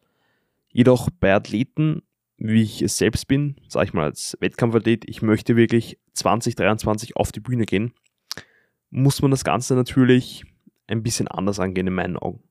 Jedoch 0.70 1.08
bei 1.20 1.34
Athleten, 1.34 2.02
wie 2.38 2.62
ich 2.62 2.82
es 2.82 2.98
selbst 2.98 3.28
bin, 3.28 3.56
sage 3.68 3.86
ich 3.86 3.92
mal 3.94 4.04
als 4.04 4.36
Wettkampfathlet, 4.40 5.08
ich 5.08 5.22
möchte 5.22 5.56
wirklich 5.56 5.98
2023 6.14 7.16
auf 7.16 7.32
die 7.32 7.40
Bühne 7.40 7.64
gehen, 7.64 7.92
muss 8.90 9.22
man 9.22 9.30
das 9.30 9.44
Ganze 9.44 9.74
natürlich 9.74 10.44
ein 10.86 11.02
bisschen 11.02 11.28
anders 11.28 11.58
angehen 11.58 11.86
in 11.86 11.94
meinen 11.94 12.16
Augen. 12.16 12.42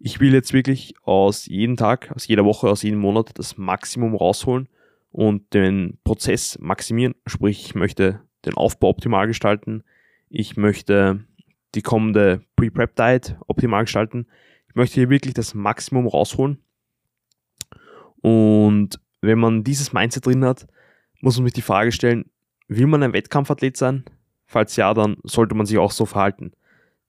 Ich 0.00 0.20
will 0.20 0.32
jetzt 0.32 0.52
wirklich 0.52 0.94
aus 1.02 1.46
jedem 1.46 1.76
Tag, 1.76 2.12
aus 2.14 2.26
jeder 2.26 2.44
Woche, 2.44 2.68
aus 2.68 2.82
jedem 2.82 3.00
Monat 3.00 3.30
das 3.34 3.56
Maximum 3.56 4.14
rausholen 4.14 4.68
und 5.10 5.52
den 5.54 5.98
Prozess 6.04 6.58
maximieren. 6.60 7.14
Sprich, 7.26 7.64
ich 7.66 7.74
möchte 7.74 8.20
den 8.44 8.54
Aufbau 8.54 8.88
optimal 8.88 9.26
gestalten. 9.26 9.82
Ich 10.28 10.56
möchte 10.56 11.24
die 11.74 11.82
kommende 11.82 12.42
Pre-Prep-Diet 12.56 13.36
optimal 13.46 13.84
gestalten. 13.84 14.26
Ich 14.68 14.74
möchte 14.74 14.94
hier 14.94 15.10
wirklich 15.10 15.34
das 15.34 15.54
Maximum 15.54 16.06
rausholen. 16.06 16.58
Und 18.20 19.00
wenn 19.20 19.38
man 19.38 19.64
dieses 19.64 19.92
Mindset 19.92 20.26
drin 20.26 20.44
hat, 20.44 20.66
muss 21.20 21.36
man 21.36 21.46
sich 21.46 21.54
die 21.54 21.62
Frage 21.62 21.92
stellen, 21.92 22.30
will 22.68 22.86
man 22.86 23.02
ein 23.02 23.12
Wettkampfathlet 23.12 23.76
sein? 23.76 24.04
Falls 24.46 24.76
ja, 24.76 24.94
dann 24.94 25.16
sollte 25.24 25.54
man 25.54 25.66
sich 25.66 25.78
auch 25.78 25.92
so 25.92 26.06
verhalten. 26.06 26.52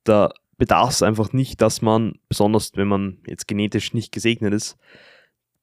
Da 0.04 0.32
bedarf 0.58 0.89
es 0.92 1.04
einfach 1.04 1.32
nicht, 1.34 1.62
dass 1.62 1.82
man, 1.82 2.20
besonders 2.28 2.75
wenn 2.75 2.88
man 2.88 3.18
jetzt 3.25 3.48
genetisch 3.48 3.94
nicht 3.94 4.12
gesegnet 4.12 4.54
ist, 4.54 4.78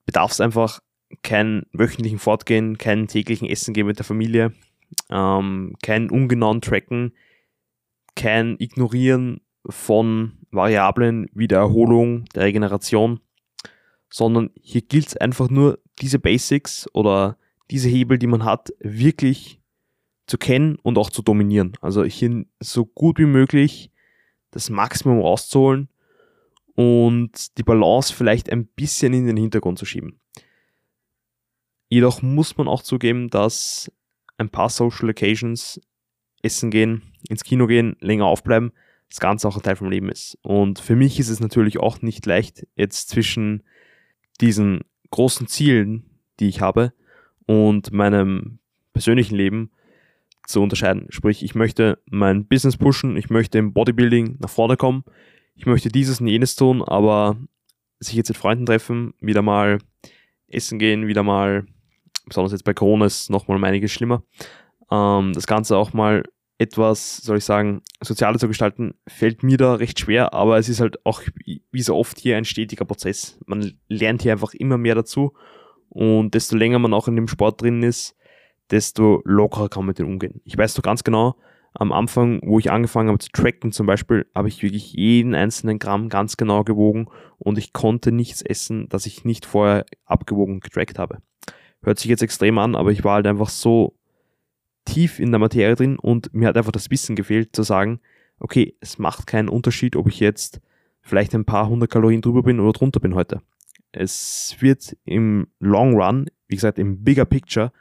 bedarf 0.06 0.32
es 0.32 0.40
einfach 0.40 0.80
kein 1.22 1.66
wöchentlichen 1.72 2.18
Fortgehen, 2.18 2.78
keinen 2.78 3.06
täglichen 3.06 3.48
Essen 3.48 3.74
gehen 3.74 3.86
mit 3.86 3.98
der 3.98 4.04
Familie, 4.04 4.52
ähm, 5.10 5.74
kein 5.82 6.10
ungenauen 6.10 6.60
Tracken, 6.60 7.12
kein 8.16 8.56
Ignorieren 8.58 9.40
von 9.68 10.32
Variablen 10.50 11.28
wie 11.32 11.46
der 11.46 11.58
Erholung, 11.58 12.24
der 12.34 12.44
Regeneration, 12.44 13.20
sondern 14.10 14.50
hier 14.60 14.82
gilt 14.82 15.08
es 15.08 15.16
einfach 15.16 15.48
nur, 15.50 15.78
diese 16.00 16.18
Basics 16.18 16.88
oder 16.92 17.38
diese 17.70 17.88
Hebel, 17.88 18.18
die 18.18 18.26
man 18.26 18.44
hat, 18.44 18.70
wirklich 18.80 19.60
zu 20.26 20.38
kennen 20.38 20.76
und 20.82 20.98
auch 20.98 21.10
zu 21.10 21.22
dominieren. 21.22 21.72
Also 21.80 22.04
hier 22.04 22.44
so 22.60 22.84
gut 22.84 23.18
wie 23.18 23.26
möglich 23.26 23.90
das 24.50 24.70
Maximum 24.70 25.20
rauszuholen 25.20 25.88
und 26.74 27.56
die 27.58 27.62
Balance 27.62 28.12
vielleicht 28.12 28.50
ein 28.50 28.66
bisschen 28.66 29.12
in 29.12 29.26
den 29.26 29.36
Hintergrund 29.36 29.78
zu 29.78 29.84
schieben. 29.84 30.20
Jedoch 31.88 32.22
muss 32.22 32.56
man 32.56 32.68
auch 32.68 32.82
zugeben, 32.82 33.30
dass 33.30 33.90
ein 34.38 34.50
paar 34.50 34.68
Social 34.68 35.10
Occasions, 35.10 35.80
essen 36.42 36.70
gehen, 36.70 37.02
ins 37.28 37.44
Kino 37.44 37.66
gehen, 37.66 37.96
länger 38.00 38.26
aufbleiben, 38.26 38.72
das 39.08 39.20
Ganze 39.20 39.48
auch 39.48 39.56
ein 39.56 39.62
Teil 39.62 39.76
vom 39.76 39.90
Leben 39.90 40.08
ist. 40.08 40.38
Und 40.42 40.78
für 40.78 40.96
mich 40.96 41.18
ist 41.18 41.28
es 41.28 41.40
natürlich 41.40 41.78
auch 41.78 42.02
nicht 42.02 42.26
leicht, 42.26 42.66
jetzt 42.76 43.08
zwischen 43.08 43.62
diesen 44.40 44.80
großen 45.10 45.46
Zielen, 45.46 46.04
die 46.40 46.48
ich 46.48 46.60
habe, 46.60 46.92
und 47.46 47.92
meinem 47.92 48.58
persönlichen 48.92 49.36
Leben 49.36 49.70
zu 50.46 50.62
unterscheiden. 50.62 51.06
Sprich, 51.10 51.42
ich 51.42 51.54
möchte 51.54 51.98
mein 52.06 52.46
Business 52.46 52.76
pushen, 52.76 53.16
ich 53.16 53.30
möchte 53.30 53.58
im 53.58 53.72
Bodybuilding 53.72 54.36
nach 54.40 54.50
vorne 54.50 54.76
kommen, 54.76 55.04
ich 55.54 55.66
möchte 55.66 55.88
dieses 55.88 56.20
und 56.20 56.26
jenes 56.26 56.56
tun, 56.56 56.82
aber 56.82 57.36
sich 57.98 58.14
jetzt 58.14 58.28
mit 58.28 58.36
Freunden 58.36 58.66
treffen, 58.66 59.14
wieder 59.20 59.42
mal 59.42 59.78
essen 60.48 60.78
gehen, 60.78 61.06
wieder 61.06 61.22
mal, 61.22 61.66
besonders 62.26 62.52
jetzt 62.52 62.64
bei 62.64 62.74
Corona 62.74 63.06
ist 63.06 63.30
nochmal 63.30 63.56
um 63.56 63.64
einiges 63.64 63.92
schlimmer, 63.92 64.22
ähm, 64.90 65.32
das 65.32 65.46
Ganze 65.46 65.76
auch 65.76 65.92
mal 65.92 66.24
etwas, 66.58 67.18
soll 67.18 67.38
ich 67.38 67.44
sagen, 67.44 67.82
sozialer 68.00 68.38
zu 68.38 68.48
gestalten, 68.48 68.94
fällt 69.06 69.42
mir 69.42 69.58
da 69.58 69.74
recht 69.74 70.00
schwer, 70.00 70.32
aber 70.32 70.58
es 70.58 70.68
ist 70.68 70.80
halt 70.80 71.04
auch 71.04 71.22
wie 71.44 71.82
so 71.82 71.94
oft 71.94 72.18
hier 72.18 72.36
ein 72.36 72.46
stetiger 72.46 72.86
Prozess. 72.86 73.38
Man 73.46 73.74
lernt 73.88 74.22
hier 74.22 74.32
einfach 74.32 74.54
immer 74.54 74.78
mehr 74.78 74.94
dazu 74.94 75.34
und 75.90 76.34
desto 76.34 76.56
länger 76.56 76.78
man 76.78 76.94
auch 76.94 77.08
in 77.08 77.16
dem 77.16 77.28
Sport 77.28 77.60
drin 77.60 77.82
ist, 77.82 78.16
desto 78.70 79.20
lockerer 79.24 79.68
kann 79.68 79.82
man 79.82 79.88
mit 79.88 79.98
dem 79.98 80.08
umgehen. 80.08 80.40
Ich 80.44 80.56
weiß 80.56 80.74
doch 80.74 80.82
ganz 80.82 81.04
genau, 81.04 81.36
am 81.74 81.92
Anfang, 81.92 82.40
wo 82.42 82.58
ich 82.58 82.70
angefangen 82.70 83.10
habe 83.10 83.18
zu 83.18 83.30
tracken 83.30 83.70
zum 83.70 83.86
Beispiel, 83.86 84.26
habe 84.34 84.48
ich 84.48 84.62
wirklich 84.62 84.94
jeden 84.94 85.34
einzelnen 85.34 85.78
Gramm 85.78 86.08
ganz 86.08 86.38
genau 86.38 86.64
gewogen 86.64 87.08
und 87.38 87.58
ich 87.58 87.74
konnte 87.74 88.12
nichts 88.12 88.40
essen, 88.40 88.88
das 88.88 89.04
ich 89.04 89.24
nicht 89.24 89.44
vorher 89.44 89.84
abgewogen 90.06 90.60
getrackt 90.60 90.98
habe. 90.98 91.18
Hört 91.82 91.98
sich 91.98 92.08
jetzt 92.08 92.22
extrem 92.22 92.58
an, 92.58 92.74
aber 92.74 92.92
ich 92.92 93.04
war 93.04 93.16
halt 93.16 93.26
einfach 93.26 93.50
so 93.50 93.95
tief 94.86 95.20
in 95.20 95.30
der 95.30 95.38
Materie 95.38 95.74
drin 95.74 95.98
und 95.98 96.32
mir 96.32 96.48
hat 96.48 96.56
einfach 96.56 96.72
das 96.72 96.90
Wissen 96.90 97.16
gefehlt 97.16 97.54
zu 97.54 97.62
sagen, 97.62 98.00
okay, 98.38 98.74
es 98.80 98.98
macht 98.98 99.26
keinen 99.26 99.50
Unterschied, 99.50 99.96
ob 99.96 100.08
ich 100.08 100.20
jetzt 100.20 100.60
vielleicht 101.02 101.34
ein 101.34 101.44
paar 101.44 101.68
hundert 101.68 101.90
Kalorien 101.90 102.22
drüber 102.22 102.42
bin 102.42 102.60
oder 102.60 102.72
drunter 102.72 103.00
bin 103.00 103.14
heute. 103.14 103.42
Es 103.92 104.56
wird 104.60 104.96
im 105.04 105.48
Long 105.58 105.94
Run, 106.00 106.30
wie 106.48 106.56
gesagt, 106.56 106.78
im 106.78 107.04
Bigger 107.04 107.24
Picture 107.24 107.72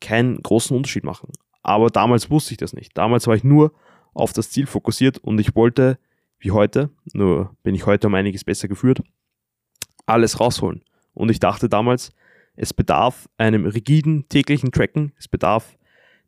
keinen 0.00 0.42
großen 0.42 0.76
Unterschied 0.76 1.04
machen. 1.04 1.30
Aber 1.62 1.88
damals 1.88 2.30
wusste 2.30 2.52
ich 2.52 2.58
das 2.58 2.72
nicht. 2.74 2.96
Damals 2.96 3.26
war 3.26 3.34
ich 3.34 3.44
nur 3.44 3.72
auf 4.12 4.32
das 4.32 4.50
Ziel 4.50 4.66
fokussiert 4.66 5.18
und 5.18 5.38
ich 5.38 5.56
wollte, 5.56 5.98
wie 6.38 6.50
heute, 6.50 6.90
nur 7.12 7.56
bin 7.62 7.74
ich 7.74 7.86
heute 7.86 8.06
um 8.06 8.14
einiges 8.14 8.44
besser 8.44 8.68
geführt, 8.68 9.02
alles 10.06 10.40
rausholen. 10.40 10.84
Und 11.14 11.30
ich 11.30 11.40
dachte 11.40 11.68
damals, 11.68 12.12
es 12.56 12.74
bedarf 12.74 13.28
einem 13.38 13.66
rigiden 13.66 14.28
täglichen 14.28 14.72
Tracken, 14.72 15.12
es 15.18 15.26
bedarf 15.26 15.76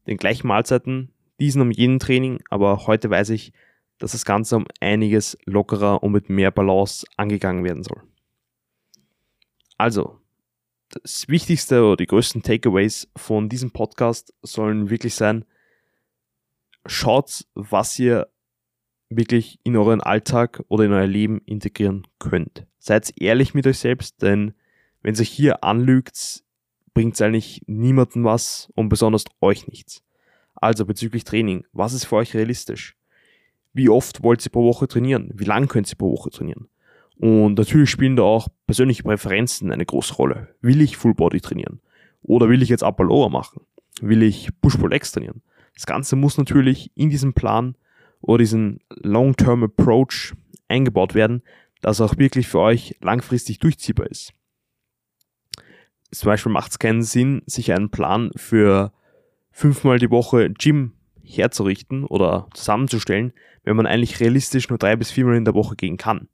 den 0.06 0.16
gleichen 0.16 0.48
Mahlzeiten, 0.48 1.12
diesen 1.40 1.62
um 1.62 1.70
jeden 1.70 1.98
Training, 1.98 2.40
aber 2.50 2.86
heute 2.86 3.10
weiß 3.10 3.30
ich, 3.30 3.52
dass 3.98 4.12
das 4.12 4.25
Ganze 4.25 4.56
um 4.56 4.66
einiges 4.80 5.38
lockerer 5.44 6.02
und 6.02 6.12
mit 6.12 6.28
mehr 6.28 6.50
Balance 6.50 7.06
angegangen 7.16 7.64
werden 7.64 7.82
soll. 7.82 8.02
Also, 9.78 10.20
das 10.88 11.28
Wichtigste 11.28 11.84
oder 11.84 11.96
die 11.96 12.06
größten 12.06 12.42
Takeaways 12.42 13.08
von 13.16 13.48
diesem 13.48 13.70
Podcast 13.70 14.32
sollen 14.42 14.90
wirklich 14.90 15.14
sein, 15.14 15.44
schaut, 16.86 17.44
was 17.54 17.98
ihr 17.98 18.28
wirklich 19.08 19.58
in 19.62 19.76
euren 19.76 20.00
Alltag 20.00 20.62
oder 20.68 20.84
in 20.84 20.92
euer 20.92 21.06
Leben 21.06 21.40
integrieren 21.44 22.06
könnt. 22.18 22.66
Seid 22.78 23.12
ehrlich 23.20 23.54
mit 23.54 23.66
euch 23.66 23.78
selbst, 23.78 24.22
denn 24.22 24.54
wenn 25.02 25.14
sich 25.14 25.28
hier 25.28 25.62
anlügt, 25.62 26.42
bringt 26.97 27.12
es 27.12 27.21
eigentlich 27.21 27.61
niemandem 27.67 28.25
was 28.25 28.73
und 28.75 28.88
besonders 28.88 29.26
euch 29.43 29.69
nichts. 29.69 30.03
Also 30.55 30.87
bezüglich 30.87 31.25
Training, 31.25 31.67
was 31.75 31.93
ist 31.93 32.07
für 32.07 32.17
euch 32.17 32.33
realistisch? 32.33 32.97
Wie 33.75 33.91
oft 33.91 34.23
wollt 34.23 34.43
ihr 34.47 34.50
pro 34.50 34.65
Woche 34.65 34.88
trainieren? 34.88 35.31
Wie 35.35 35.45
lang 35.45 35.69
könnt 35.69 35.93
ihr 35.93 35.99
pro 35.99 36.11
Woche 36.11 36.31
trainieren? 36.31 36.71
Und 37.19 37.59
natürlich 37.59 37.91
spielen 37.91 38.17
da 38.17 38.23
auch 38.23 38.49
persönliche 38.67 39.03
Präferenzen 39.03 39.71
eine 39.73 39.85
große 39.85 40.15
Rolle. 40.15 40.55
Will 40.62 40.81
ich 40.81 40.97
Full 40.97 41.12
Body 41.12 41.43
trainieren? 41.43 41.83
Oder 42.23 42.49
will 42.49 42.62
ich 42.62 42.71
jetzt 42.71 42.83
Upper 42.83 43.05
Lower 43.05 43.29
machen? 43.29 43.61
Will 44.00 44.23
ich 44.23 44.49
Push-Pull-Legs 44.62 45.12
trainieren? 45.12 45.43
Das 45.75 45.85
Ganze 45.85 46.17
muss 46.17 46.38
natürlich 46.38 46.93
in 46.95 47.11
diesem 47.11 47.35
Plan 47.35 47.76
oder 48.23 48.38
diesen 48.38 48.81
Long-Term 48.88 49.65
Approach 49.65 50.33
eingebaut 50.69 51.15
werden, 51.15 51.43
dass 51.83 52.00
auch 52.00 52.17
wirklich 52.17 52.49
für 52.49 52.61
euch 52.61 52.97
langfristig 53.03 53.59
durchziehbar 53.59 54.07
ist 54.07 54.33
zum 56.10 56.26
Beispiel 56.26 56.52
macht 56.52 56.72
es 56.72 56.78
keinen 56.78 57.02
Sinn, 57.02 57.42
sich 57.46 57.72
einen 57.72 57.90
Plan 57.90 58.30
für 58.36 58.92
fünfmal 59.50 59.98
die 59.98 60.10
Woche 60.10 60.50
Gym 60.50 60.92
herzurichten 61.22 62.04
oder 62.04 62.48
zusammenzustellen, 62.54 63.32
wenn 63.64 63.76
man 63.76 63.86
eigentlich 63.86 64.20
realistisch 64.20 64.68
nur 64.68 64.78
drei 64.78 64.96
bis 64.96 65.10
viermal 65.10 65.36
in 65.36 65.44
der 65.44 65.54
Woche 65.54 65.76
gehen 65.76 65.96
kann. 65.96 66.28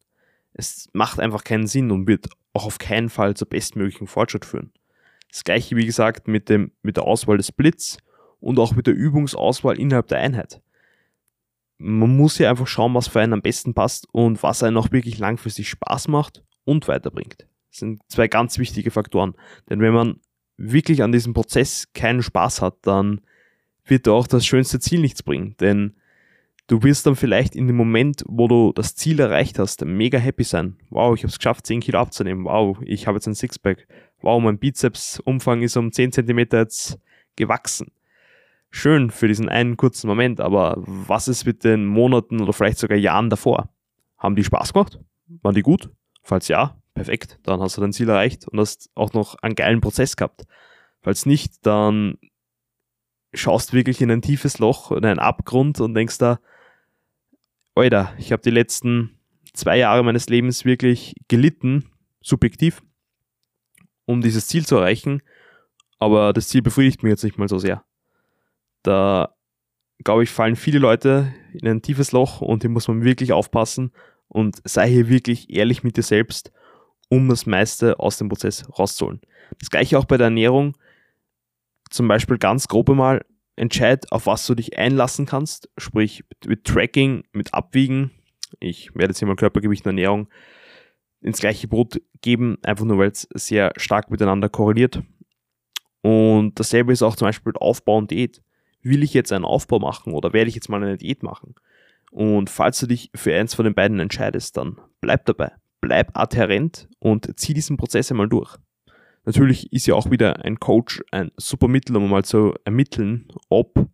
Es 0.52 0.88
macht 0.92 1.18
einfach 1.18 1.44
keinen 1.44 1.66
Sinn 1.66 1.90
und 1.90 2.06
wird 2.06 2.28
auch 2.52 2.66
auf 2.66 2.78
keinen 2.78 3.08
Fall 3.08 3.34
zur 3.34 3.48
bestmöglichen 3.48 4.06
Fortschritt 4.06 4.44
führen. 4.44 4.72
Das 5.30 5.44
gleiche, 5.44 5.76
wie 5.76 5.86
gesagt, 5.86 6.28
mit, 6.28 6.50
dem, 6.50 6.72
mit 6.82 6.98
der 6.98 7.04
Auswahl 7.04 7.38
des 7.38 7.48
Splits 7.48 7.96
und 8.38 8.58
auch 8.58 8.74
mit 8.74 8.86
der 8.86 8.94
Übungsauswahl 8.94 9.78
innerhalb 9.78 10.08
der 10.08 10.18
Einheit. 10.18 10.60
Man 11.78 12.16
muss 12.16 12.36
hier 12.36 12.50
einfach 12.50 12.66
schauen, 12.66 12.94
was 12.94 13.08
für 13.08 13.20
einen 13.20 13.32
am 13.32 13.42
besten 13.42 13.72
passt 13.72 14.06
und 14.12 14.42
was 14.42 14.62
einen 14.62 14.76
auch 14.76 14.92
wirklich 14.92 15.18
langfristig 15.18 15.70
Spaß 15.70 16.08
macht 16.08 16.44
und 16.64 16.86
weiterbringt. 16.86 17.46
Sind 17.72 18.02
zwei 18.08 18.28
ganz 18.28 18.58
wichtige 18.58 18.90
Faktoren. 18.90 19.34
Denn 19.68 19.80
wenn 19.80 19.94
man 19.94 20.20
wirklich 20.58 21.02
an 21.02 21.10
diesem 21.10 21.32
Prozess 21.32 21.88
keinen 21.94 22.22
Spaß 22.22 22.60
hat, 22.60 22.76
dann 22.82 23.22
wird 23.84 24.06
auch 24.08 24.26
das 24.26 24.46
schönste 24.46 24.78
Ziel 24.78 25.00
nichts 25.00 25.22
bringen. 25.22 25.56
Denn 25.58 25.94
du 26.66 26.82
wirst 26.82 27.06
dann 27.06 27.16
vielleicht 27.16 27.56
in 27.56 27.66
dem 27.66 27.76
Moment, 27.76 28.24
wo 28.26 28.46
du 28.46 28.72
das 28.74 28.94
Ziel 28.94 29.18
erreicht 29.20 29.58
hast, 29.58 29.84
mega 29.84 30.18
happy 30.18 30.44
sein. 30.44 30.76
Wow, 30.90 31.16
ich 31.16 31.22
habe 31.22 31.30
es 31.30 31.38
geschafft, 31.38 31.66
10 31.66 31.80
Kilo 31.80 31.98
abzunehmen. 31.98 32.44
Wow, 32.44 32.78
ich 32.82 33.06
habe 33.06 33.16
jetzt 33.16 33.26
ein 33.26 33.34
Sixpack. 33.34 33.88
Wow, 34.20 34.42
mein 34.42 34.58
Bizepsumfang 34.58 35.62
ist 35.62 35.76
um 35.76 35.92
10 35.92 36.12
Zentimeter 36.12 36.58
jetzt 36.58 36.98
gewachsen. 37.36 37.90
Schön 38.70 39.10
für 39.10 39.28
diesen 39.28 39.48
einen 39.48 39.76
kurzen 39.76 40.06
Moment, 40.06 40.40
aber 40.40 40.76
was 40.78 41.28
ist 41.28 41.44
mit 41.44 41.64
den 41.64 41.86
Monaten 41.86 42.40
oder 42.40 42.52
vielleicht 42.52 42.78
sogar 42.78 42.96
Jahren 42.96 43.28
davor? 43.28 43.68
Haben 44.16 44.36
die 44.36 44.44
Spaß 44.44 44.72
gemacht? 44.72 44.98
Waren 45.42 45.54
die 45.54 45.62
gut? 45.62 45.90
Falls 46.22 46.48
ja, 46.48 46.76
perfekt, 46.94 47.38
dann 47.42 47.60
hast 47.60 47.76
du 47.76 47.80
dein 47.80 47.92
Ziel 47.92 48.08
erreicht 48.08 48.48
und 48.48 48.58
hast 48.58 48.90
auch 48.94 49.12
noch 49.12 49.36
einen 49.42 49.54
geilen 49.54 49.80
Prozess 49.80 50.16
gehabt. 50.16 50.44
Falls 51.02 51.26
nicht, 51.26 51.66
dann 51.66 52.18
schaust 53.34 53.72
wirklich 53.72 54.00
in 54.00 54.10
ein 54.10 54.22
tiefes 54.22 54.58
Loch, 54.58 54.92
in 54.92 55.04
einen 55.04 55.18
Abgrund 55.18 55.80
und 55.80 55.94
denkst 55.94 56.18
da, 56.18 56.40
Alter, 57.74 58.12
ich 58.18 58.32
habe 58.32 58.42
die 58.42 58.50
letzten 58.50 59.18
zwei 59.54 59.78
Jahre 59.78 60.04
meines 60.04 60.28
Lebens 60.28 60.64
wirklich 60.64 61.14
gelitten, 61.28 61.90
subjektiv, 62.20 62.82
um 64.04 64.20
dieses 64.20 64.46
Ziel 64.46 64.66
zu 64.66 64.76
erreichen, 64.76 65.22
aber 65.98 66.32
das 66.32 66.48
Ziel 66.48 66.62
befriedigt 66.62 67.02
mich 67.02 67.10
jetzt 67.10 67.24
nicht 67.24 67.38
mal 67.38 67.48
so 67.48 67.58
sehr. 67.58 67.84
Da, 68.82 69.34
glaube 70.04 70.24
ich, 70.24 70.30
fallen 70.30 70.56
viele 70.56 70.78
Leute 70.78 71.32
in 71.52 71.66
ein 71.66 71.82
tiefes 71.82 72.12
Loch 72.12 72.40
und 72.40 72.62
hier 72.62 72.70
muss 72.70 72.88
man 72.88 73.04
wirklich 73.04 73.32
aufpassen 73.32 73.92
und 74.28 74.60
sei 74.64 74.88
hier 74.88 75.08
wirklich 75.08 75.50
ehrlich 75.50 75.82
mit 75.82 75.96
dir 75.96 76.02
selbst, 76.02 76.52
um 77.12 77.28
das 77.28 77.44
meiste 77.44 78.00
aus 78.00 78.16
dem 78.16 78.30
Prozess 78.30 78.66
rauszuholen. 78.78 79.20
Das 79.58 79.68
gleiche 79.68 79.98
auch 79.98 80.06
bei 80.06 80.16
der 80.16 80.28
Ernährung. 80.28 80.78
Zum 81.90 82.08
Beispiel 82.08 82.38
ganz 82.38 82.68
grob 82.68 82.88
einmal, 82.88 83.22
entscheid, 83.54 84.10
auf 84.10 84.24
was 84.24 84.46
du 84.46 84.54
dich 84.54 84.78
einlassen 84.78 85.26
kannst, 85.26 85.68
sprich 85.76 86.24
mit 86.46 86.64
Tracking, 86.64 87.24
mit 87.34 87.52
Abwiegen. 87.52 88.12
Ich 88.60 88.94
werde 88.94 89.10
jetzt 89.10 89.18
hier 89.18 89.28
mal 89.28 89.36
Körpergewicht 89.36 89.84
und 89.84 89.90
Ernährung 89.90 90.30
ins 91.20 91.40
gleiche 91.40 91.68
Brot 91.68 92.00
geben, 92.22 92.56
einfach 92.62 92.86
nur 92.86 92.96
weil 92.96 93.10
es 93.10 93.28
sehr 93.34 93.74
stark 93.76 94.10
miteinander 94.10 94.48
korreliert. 94.48 95.02
Und 96.00 96.58
dasselbe 96.58 96.94
ist 96.94 97.02
auch 97.02 97.14
zum 97.14 97.28
Beispiel 97.28 97.52
Aufbau 97.56 97.98
und 97.98 98.10
Diät. 98.10 98.42
Will 98.80 99.02
ich 99.02 99.12
jetzt 99.12 99.32
einen 99.32 99.44
Aufbau 99.44 99.80
machen 99.80 100.14
oder 100.14 100.32
werde 100.32 100.48
ich 100.48 100.54
jetzt 100.54 100.70
mal 100.70 100.82
eine 100.82 100.96
Diät 100.96 101.22
machen? 101.22 101.56
Und 102.10 102.48
falls 102.48 102.80
du 102.80 102.86
dich 102.86 103.10
für 103.14 103.38
eins 103.38 103.52
von 103.52 103.66
den 103.66 103.74
beiden 103.74 104.00
entscheidest, 104.00 104.56
dann 104.56 104.80
bleib 105.02 105.26
dabei. 105.26 105.52
Bleib 105.82 106.16
adhärent 106.16 106.88
und 107.00 107.38
zieh 107.38 107.52
diesen 107.52 107.76
Prozess 107.76 108.10
einmal 108.10 108.28
durch. 108.28 108.56
Natürlich 109.24 109.70
ist 109.72 109.86
ja 109.86 109.94
auch 109.94 110.10
wieder 110.10 110.44
ein 110.44 110.58
Coach 110.58 111.02
ein 111.10 111.30
super 111.36 111.68
Mittel, 111.68 111.96
um 111.96 112.08
mal 112.08 112.24
zu 112.24 112.54
ermitteln, 112.64 113.28
ob 113.50 113.88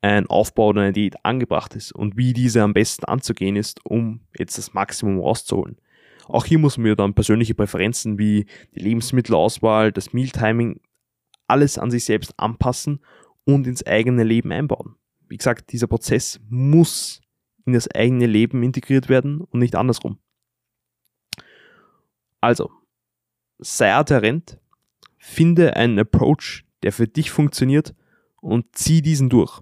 ein 0.00 0.26
Aufbau 0.28 0.68
oder 0.68 0.82
eine 0.82 0.92
Diät 0.92 1.16
angebracht 1.24 1.76
ist 1.76 1.92
und 1.92 2.16
wie 2.16 2.32
diese 2.32 2.62
am 2.62 2.72
besten 2.72 3.04
anzugehen 3.04 3.56
ist, 3.56 3.84
um 3.84 4.20
jetzt 4.38 4.56
das 4.56 4.72
Maximum 4.72 5.20
rauszuholen. 5.20 5.76
Auch 6.26 6.44
hier 6.44 6.58
muss 6.58 6.78
man 6.78 6.86
ja 6.86 6.94
dann 6.94 7.14
persönliche 7.14 7.54
Präferenzen 7.54 8.18
wie 8.18 8.46
die 8.74 8.80
Lebensmittelauswahl, 8.80 9.92
das 9.92 10.12
Mealtiming, 10.12 10.80
alles 11.46 11.78
an 11.78 11.90
sich 11.90 12.04
selbst 12.04 12.34
anpassen 12.36 13.00
und 13.44 13.66
ins 13.66 13.84
eigene 13.86 14.24
Leben 14.24 14.52
einbauen. 14.52 14.94
Wie 15.28 15.36
gesagt, 15.36 15.72
dieser 15.72 15.86
Prozess 15.86 16.40
muss 16.48 17.20
in 17.64 17.72
das 17.72 17.90
eigene 17.90 18.26
Leben 18.26 18.62
integriert 18.62 19.08
werden 19.08 19.40
und 19.40 19.60
nicht 19.60 19.74
andersrum. 19.74 20.18
Also, 22.40 22.70
sei 23.58 23.92
adherent, 23.94 24.58
finde 25.18 25.76
einen 25.76 25.98
Approach, 25.98 26.64
der 26.82 26.92
für 26.92 27.08
dich 27.08 27.30
funktioniert 27.30 27.94
und 28.40 28.66
zieh 28.72 29.02
diesen 29.02 29.28
durch. 29.28 29.60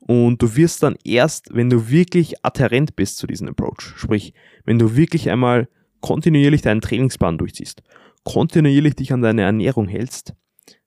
Und 0.00 0.40
du 0.40 0.56
wirst 0.56 0.82
dann 0.82 0.96
erst, 1.04 1.54
wenn 1.54 1.68
du 1.68 1.90
wirklich 1.90 2.44
adherent 2.44 2.96
bist 2.96 3.18
zu 3.18 3.26
diesem 3.26 3.48
Approach, 3.48 3.92
sprich, 3.96 4.32
wenn 4.64 4.78
du 4.78 4.96
wirklich 4.96 5.28
einmal 5.28 5.68
kontinuierlich 6.00 6.62
deinen 6.62 6.80
Trainingsplan 6.80 7.36
durchziehst, 7.36 7.82
kontinuierlich 8.24 8.94
dich 8.94 9.12
an 9.12 9.20
deine 9.20 9.42
Ernährung 9.42 9.86
hältst, 9.86 10.34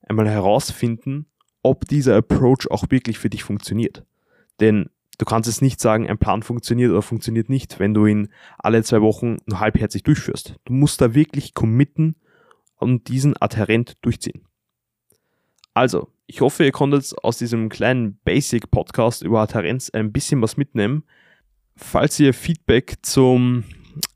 einmal 0.01 0.27
herausfinden, 0.27 1.27
ob 1.61 1.85
dieser 1.87 2.17
Approach 2.17 2.69
auch 2.71 2.85
wirklich 2.89 3.19
für 3.19 3.29
dich 3.29 3.43
funktioniert. 3.43 4.03
Denn 4.59 4.89
du 5.21 5.25
kannst 5.25 5.47
es 5.47 5.61
nicht 5.61 5.79
sagen, 5.79 6.09
ein 6.09 6.17
Plan 6.17 6.41
funktioniert 6.41 6.89
oder 6.89 7.03
funktioniert 7.03 7.47
nicht, 7.47 7.77
wenn 7.77 7.93
du 7.93 8.07
ihn 8.07 8.29
alle 8.57 8.83
zwei 8.83 9.01
Wochen 9.01 9.37
nur 9.45 9.59
halbherzig 9.59 10.01
durchführst. 10.01 10.55
Du 10.65 10.73
musst 10.73 10.99
da 10.99 11.13
wirklich 11.13 11.53
committen 11.53 12.15
und 12.77 13.07
diesen 13.07 13.39
adhärent 13.39 13.97
durchziehen. 14.01 14.47
Also, 15.75 16.11
ich 16.25 16.41
hoffe, 16.41 16.65
ihr 16.65 16.71
konntet 16.71 17.13
aus 17.23 17.37
diesem 17.37 17.69
kleinen 17.69 18.17
Basic-Podcast 18.23 19.21
über 19.21 19.41
Adhärenz 19.41 19.91
ein 19.91 20.11
bisschen 20.11 20.41
was 20.41 20.57
mitnehmen. 20.57 21.03
Falls 21.75 22.19
ihr 22.19 22.33
Feedback 22.33 22.95
zum 23.03 23.63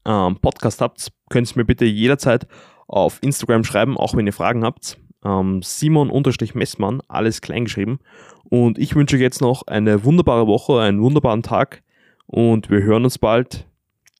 ähm, 0.05 0.37
Podcast 0.41 0.81
habt, 0.81 1.11
könnt 1.29 1.51
ihr 1.51 1.57
mir 1.57 1.65
bitte 1.65 1.85
jederzeit 1.85 2.47
auf 2.87 3.19
Instagram 3.21 3.63
schreiben, 3.63 3.95
auch 3.95 4.15
wenn 4.15 4.25
ihr 4.25 4.33
Fragen 4.33 4.63
habt. 4.63 4.97
Ähm, 5.25 5.61
Simon-Messmann, 5.61 7.01
alles 7.07 7.41
kleingeschrieben. 7.41 7.99
Und 8.43 8.77
ich 8.77 8.95
wünsche 8.95 9.15
euch 9.15 9.21
jetzt 9.21 9.41
noch 9.41 9.63
eine 9.67 10.03
wunderbare 10.03 10.47
Woche, 10.47 10.79
einen 10.79 11.01
wunderbaren 11.01 11.43
Tag 11.43 11.81
und 12.27 12.69
wir 12.69 12.83
hören 12.83 13.03
uns 13.03 13.17
bald. 13.17 13.67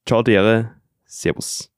Ciao, 0.05 0.23
Dere. 0.23 0.71
Servus. 1.05 1.74